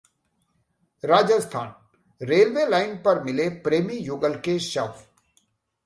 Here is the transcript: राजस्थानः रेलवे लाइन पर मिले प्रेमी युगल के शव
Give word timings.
राजस्थानः 1.03 2.25
रेलवे 2.25 2.65
लाइन 2.69 2.95
पर 2.97 3.23
मिले 3.23 3.49
प्रेमी 3.65 3.97
युगल 3.97 4.35
के 4.45 4.57
शव 4.59 4.93